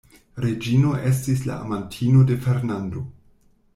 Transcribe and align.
Reĝino 0.43 0.93
estis 1.09 1.43
la 1.49 1.59
amantino 1.67 2.25
de 2.33 2.39
Fernando. 2.47 3.05